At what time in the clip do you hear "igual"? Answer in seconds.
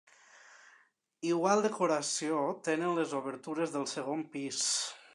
1.33-1.61